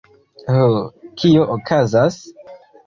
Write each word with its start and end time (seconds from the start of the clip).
Ho, 0.55 0.63
kio 1.21 1.47
okazas? 1.59 2.21